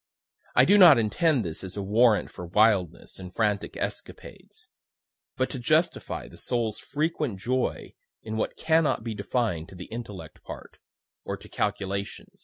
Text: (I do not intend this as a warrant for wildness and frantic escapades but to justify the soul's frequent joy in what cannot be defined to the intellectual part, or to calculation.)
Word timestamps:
(I 0.55 0.65
do 0.65 0.79
not 0.79 0.97
intend 0.97 1.45
this 1.45 1.63
as 1.63 1.77
a 1.77 1.83
warrant 1.83 2.31
for 2.31 2.47
wildness 2.47 3.19
and 3.19 3.31
frantic 3.31 3.77
escapades 3.77 4.67
but 5.37 5.47
to 5.51 5.59
justify 5.59 6.27
the 6.27 6.37
soul's 6.37 6.79
frequent 6.79 7.37
joy 7.39 7.93
in 8.23 8.35
what 8.35 8.57
cannot 8.57 9.03
be 9.03 9.13
defined 9.13 9.69
to 9.69 9.75
the 9.75 9.85
intellectual 9.91 10.43
part, 10.43 10.79
or 11.23 11.37
to 11.37 11.47
calculation.) 11.47 12.31